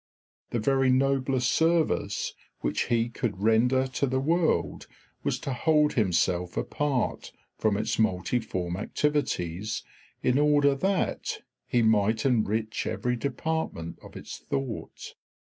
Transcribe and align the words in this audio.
The 0.49 0.57
very 0.57 0.89
noblest 0.89 1.51
service 1.51 2.33
which 2.61 2.85
he 2.85 3.07
could 3.07 3.39
render 3.43 3.85
to 3.85 4.07
the 4.07 4.19
world 4.19 4.87
was 5.21 5.37
to 5.41 5.53
hold 5.53 5.93
himself 5.93 6.57
apart 6.57 7.31
from 7.59 7.77
its 7.77 7.99
multiform 7.99 8.77
activities 8.77 9.83
in 10.23 10.39
order 10.39 10.73
that 10.73 11.43
he 11.67 11.83
might 11.83 12.25
enrich 12.25 12.87
every 12.87 13.15
department 13.15 13.99
of 14.01 14.15
its 14.17 14.39
thought. 14.39 15.13